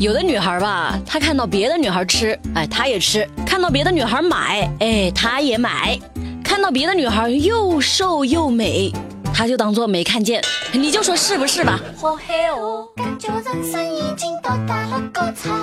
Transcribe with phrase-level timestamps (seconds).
[0.00, 6.00] 有的女孩吧，她看到别的女孩吃，哎，她也吃；看到别的女孩买，哎，她也买；
[6.42, 8.90] 看到别的女孩又瘦又美，
[9.34, 10.42] 她就当做没看见。
[10.72, 11.78] 你就说是不是吧？
[11.98, 15.54] 好黑哦，感觉人生已经到达了高潮。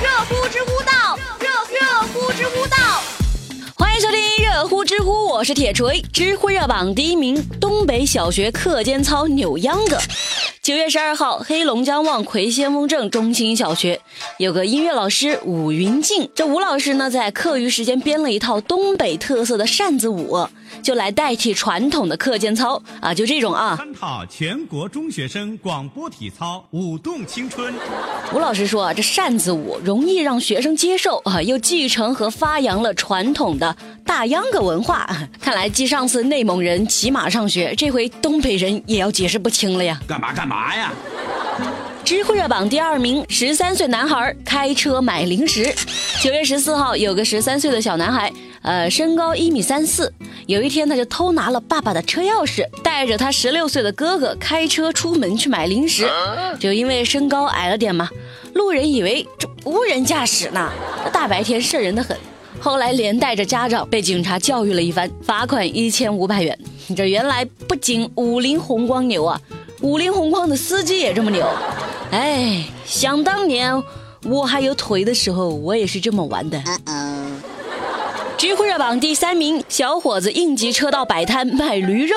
[0.00, 2.76] 热乎知乎道，热热乎知乎道，
[3.74, 6.00] 欢迎收听热乎知乎，我是铁锤。
[6.12, 9.98] 知乎热榜第一名，东北小学课间操扭秧歌。
[10.64, 14.00] 九月十二号，黑龙江望奎先锋镇中心小学
[14.38, 16.26] 有个音乐老师武云静。
[16.34, 20.48] 这吴老师呢，在课余时间编了一套东北特色的扇子舞，
[20.82, 23.76] 就来代替传统的课间操啊，就这种啊。
[23.76, 27.74] 三套全国中学生广播体操，舞动青春。
[28.32, 35.08] 吴老师说啊，这扇子舞容易让学生接受啊，又继承和发扬了传统的大秧歌文化。
[35.40, 40.00] 看来继上次内蒙人骑马上学，这回东北人也要解释不清了呀。
[40.06, 40.74] 干嘛干嘛？
[40.76, 40.92] 呀！
[42.04, 45.74] 知乎热榜第二名，十三岁男孩开车买零食。
[46.22, 48.30] 九月十四号，有个十三岁的小男孩，
[48.60, 50.12] 呃，身高一米三四。
[50.46, 56.06] 有一天，他就偷拿了爸爸的车钥匙，带着他十六岁的哥哥开车出门去买零食。
[56.60, 58.10] 就因为身高矮了点嘛，
[58.52, 60.70] 路人以为这无人驾驶呢。
[61.10, 62.14] 大白天瘆人的很。
[62.64, 66.58] 后来连带着家长被警察教育了一番，罚款一千五百元。
[66.96, 69.38] 这原来不仅五菱宏光牛啊！
[69.82, 71.46] 五菱宏光的司机也这么牛，
[72.10, 73.82] 哎，想当年
[74.24, 76.58] 我还有腿的时候，我也是这么玩的。
[78.38, 82.16] 知乎热榜第三名，小伙子应急车道摆摊卖驴肉。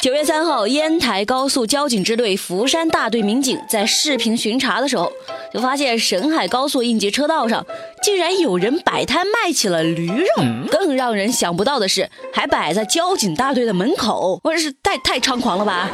[0.00, 5.12] 九月三号，烟台高速交警支队福山大队民警在视频巡查的时候，
[5.52, 7.64] 就发现沈海高速应急车道上
[8.02, 10.26] 竟然有人摆摊卖起了驴肉。
[10.70, 15.88] 更让人想不到的是，还摆在交警大队的门口，我这是太太猖狂了吧！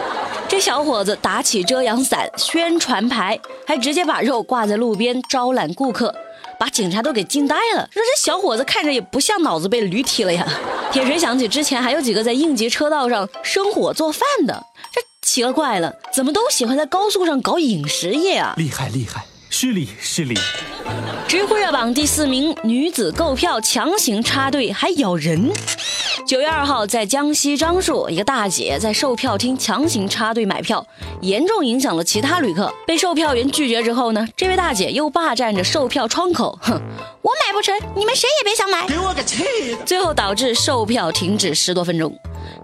[0.48, 6.14] 这小伙子打起遮阳伞、宣传牌，还直接把肉挂在路边招揽顾客。
[6.58, 10.44] 把警察都给惊呆了，说这小伙子看着也不像脑子被驴踢了呀。
[10.90, 18.54] 铁锤想起之前还有几个在应急车道上生火做饭的，这奇了怪了，怎么都喜欢在高速上搞饮食业啊？
[18.56, 20.36] 厉害厉害，失礼失礼。
[21.26, 25.50] 知乎热榜第四名，女子购票强行插队还咬人。
[26.26, 30.86] 九月二号，在江西樟树，一个大姐在售票厅强行插队买票，
[31.22, 32.72] 严重影响了其他旅客。
[32.86, 36.80] 被售票员拒绝之后呢，这位大姐又霸占着售票窗口，哼，
[37.22, 39.84] 我买不成，你们谁也别想买，给我个气的！
[39.84, 42.14] 最后导致售票停止十多分钟。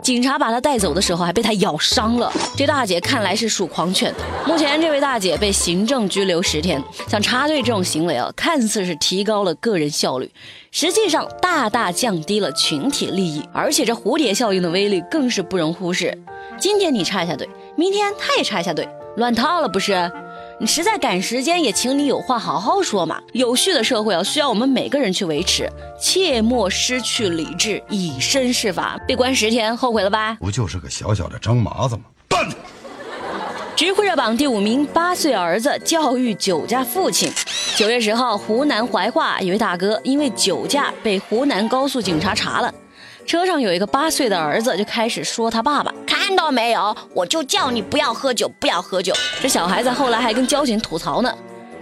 [0.02, 2.30] 警察把她带走的时候，还被她咬伤了。
[2.56, 4.18] 这大姐看来是属狂犬的。
[4.46, 6.82] 目前，这位大姐被行政拘留十天。
[7.08, 10.30] 像插队这种行为啊，看似是提高了个人效率，
[10.70, 13.42] 实际上大大降低了群体利益。
[13.52, 16.16] 而且，这蝴蝶效应的威力更是不容忽视。
[16.58, 20.10] 今天你插一下队，明天他也插一下队，乱套了不是？
[20.64, 23.20] 你实在赶时间，也请你有话好好说嘛。
[23.34, 25.70] 有序的社会啊，需要我们每个人去维持，
[26.00, 28.98] 切莫失去理智，以身试法。
[29.06, 30.38] 被关十天，后悔了吧？
[30.40, 32.04] 不就是个小小的张麻子吗？
[32.26, 32.48] 办！
[33.76, 37.30] 知乎热榜第五名，八岁儿子教育酒驾父亲。
[37.76, 42.72] 九月十号，湖南怀化一位大哥因为酒驾被湖南高速警察查了。
[43.26, 45.92] 车上有一个八岁的儿子，就开始说他爸爸，
[46.26, 49.12] 看到没有，我就叫你不要喝酒，不要喝酒。
[49.42, 51.30] 这小孩子后来还跟交警吐槽呢，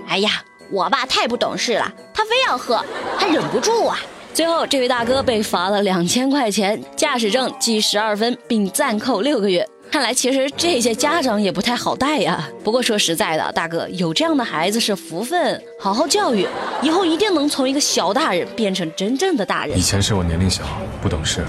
[0.09, 2.85] 哎呀，我爸太不懂事了，他非要喝，
[3.17, 3.97] 他忍不住啊。
[4.35, 9.65] 最后，这位大哥被罚了两千块钱，驾驶证记十二分，并暂扣六个月。
[9.93, 12.49] 看来其实这些家长也不太好带呀。
[12.65, 16.49] 不过说实在的，大哥有这样的孩子是福分，好好教育，
[16.83, 19.79] 以后一定能从一个小大人变成真正的大人。
[19.79, 20.65] 以前是我年龄小，
[21.01, 21.45] 不懂事，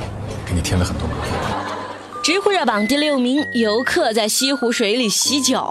[0.46, 1.63] 给你添了很多麻烦。
[2.24, 5.70] 知乎热榜第六名，游客在西湖水里洗脚。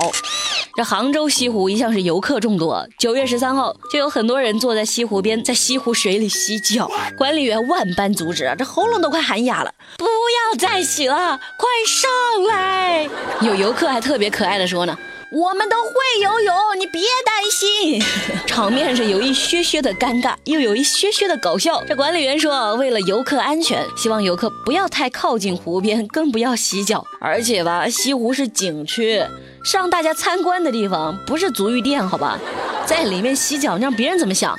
[0.77, 6.91] 这杭州西湖一向是游客众多，九月十三号就有很多人坐在西湖边，在西湖水里洗脚。
[7.17, 13.09] 管理员万般阻止，这喉咙都快喊哑了，不要再洗了，快上来！
[13.41, 14.95] 有游客还特别可爱的说呢。
[15.33, 18.03] 我们都会游泳，你别担心。
[18.47, 21.83] 场面是有一些些的尴尬，又有一些些的搞笑。
[21.89, 27.03] 这管理员说，为了游客安全，希望游客不要太靠近湖边，更不要洗脚。
[27.19, 29.25] 而且吧，西湖是景区，
[29.65, 32.39] 是让大家参观的地方，不是足浴店，好吧？
[32.85, 34.55] 在里面洗脚，让别人怎么想？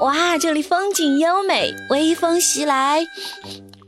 [0.00, 3.06] 哇，这里风景优美，微风袭来。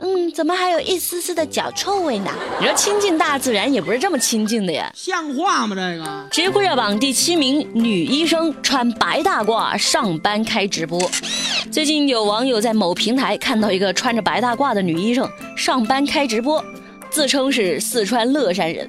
[0.00, 2.30] 嗯，怎么还有一丝丝的脚臭味呢？
[2.60, 5.74] 你说亲近大自然也不是这么亲近的呀，像话吗？
[5.76, 11.00] 这个知乎热榜第七名，女医生穿白大褂上班开直播。
[11.70, 16.64] 最近有网友在某平台看到一个穿着白大褂的女医生上班开直播，
[17.10, 18.88] 自称是四川乐山人。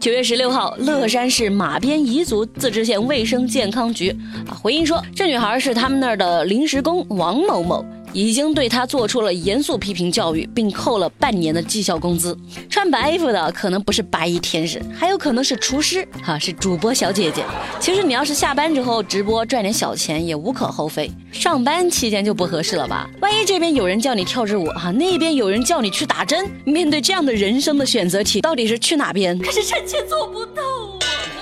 [0.00, 4.10] 九月十六号，乐山市马边彝族自治县卫生健康局
[4.48, 7.84] 啊回应说，这女孩是他们那儿的临时工王某某。
[8.18, 12.36] 已经对他做出了严肃批评教育，并扣了半年的绩效工资。
[12.68, 17.44] 穿白衣服的可能不是白衣天使，还有可能是厨师，哈，是主播小姐姐。
[17.78, 23.08] 其实你要是下班之后直播赚点小钱也无可厚非，上班期间就不合适了吧？
[23.20, 29.38] 万一这边有人叫你跳支舞，哈，那边有人叫你去打针，面对这样的人生的选择题，到底是去哪边？
[29.38, 30.60] 可是臣妾做不到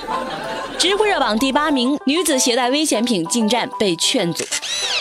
[0.09, 0.29] 啊！
[0.77, 4.45] 知乎热榜第八名，女子携带危险品进站被劝阻。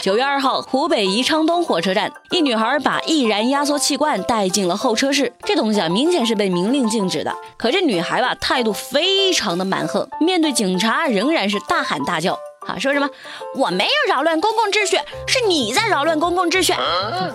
[0.05, 7.33] 九月二号，湖北宜昌东火车站，一女孩把易燃压缩气罐带进了候车室，这东西啊，明显是被明令禁止的。
[7.57, 12.37] 可这女孩吧，态度非常的蛮横，面对警察仍然是大喊大叫，
[12.67, 13.09] 啊，说什么
[13.55, 16.71] 我没有扰乱公共秩序，是你在扰乱公共秩序。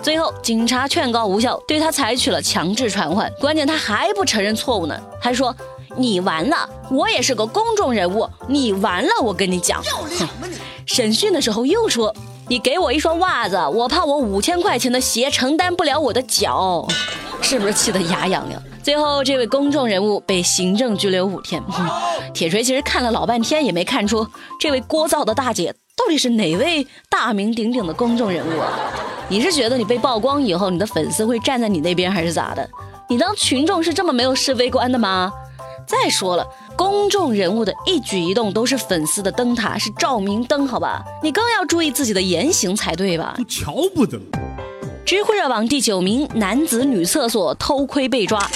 [0.01, 3.29] 最后，警察劝告无效，对她采取了强制传唤。
[3.37, 5.53] 关键他还不承认错误呢，还说
[5.97, 9.83] 你完了，我也是个公众人物，你完了，我跟你讲。
[10.87, 12.15] 审讯的时候又说。
[12.51, 16.85] 你给我一双袜子，我怕我五千块钱的鞋承担不了我的脚，
[17.41, 18.61] 是不是气得牙痒痒？
[18.83, 21.63] 最后，这位公众人物被行政拘留五天。
[22.33, 24.27] 铁锤其实看了老半天也没看出
[24.59, 28.67] 这位聒噪的大姐到底是哪位大名鼎鼎的公众人物啊？
[29.29, 32.69] 你是觉得你被曝光以后，你的粉丝会站在你那边，还是咋的？
[33.07, 35.31] 你当群众是这么没有是非观的吗？
[35.87, 36.45] 再说了，
[36.81, 41.03] 公众人物的一举一动都是粉丝的灯塔，是照明灯，好吧？
[41.21, 43.37] 你更要注意自己的言行才对吧？
[43.47, 44.19] 瞧不得。
[45.05, 48.49] 知乎热榜第九名，男子女厕所偷窥被抓。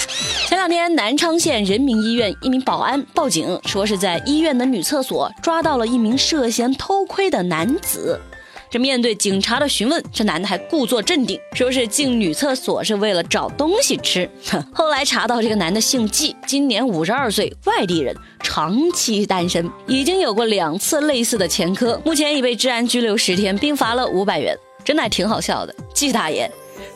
[0.48, 8.20] 前两天，南昌县人民医院一名保安报警，说是在医院的女厕所抓到了一名涉嫌偷窥的男子。
[8.68, 14.28] 这面对警察的询问，这男的还故作镇定，说是进女厕所是为了找东西吃。
[14.72, 24.56] 后来查到这个男的姓季，今年五十二岁，外地人，长期单身，已经有过两次类似的前科，目前已被治安拘留十天，并罚了五百元。
[24.84, 26.50] 真的还挺好笑的，季大爷，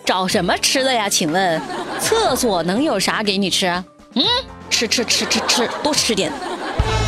[0.05, 1.09] 找什么吃的呀？
[1.09, 1.61] 请问，
[1.99, 3.85] 厕所能有啥给你吃啊？
[4.15, 4.25] 嗯，
[4.69, 6.33] 吃吃吃吃吃，多吃点。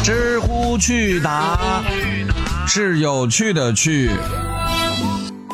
[0.05, 1.85] 知乎趣答
[2.67, 4.11] 是有趣的趣。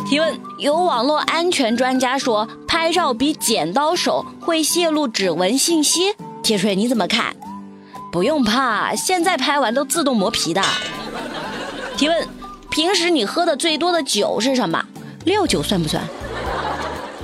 [0.08, 6.14] 提问：有网络安全专家说，拍照比剪刀手会泄露指纹信息。
[6.42, 7.36] 铁锤你怎么看？
[8.10, 10.62] 不用怕，现在拍完都自动磨皮的。
[11.98, 12.26] 提问：
[12.70, 14.82] 平时你喝的最多的酒是什么？
[15.26, 16.02] 料酒算不算？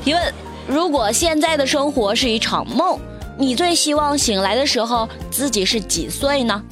[0.04, 0.34] 提问：
[0.69, 2.98] 如果现在的生活是一场梦，
[3.38, 6.62] 你最希望醒来的时候自己是几岁呢？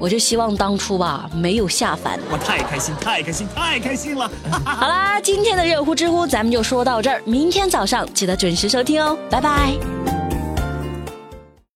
[0.00, 2.18] 我就希望当初吧，没有下凡。
[2.32, 4.30] 我太开心，太开心，太开心了！
[4.64, 10.19] 好啦，今天的热乎知乎咱们就说到这儿，明天早上记得准时收听哦，拜拜。